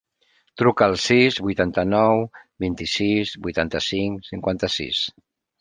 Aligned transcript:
Truca 0.61 0.87
al 0.91 0.95
sis, 1.03 1.37
vuitanta-nou, 1.49 2.23
vint-i-sis, 2.65 3.37
vuitanta-cinc, 3.47 4.29
cinquanta-sis. 4.31 5.05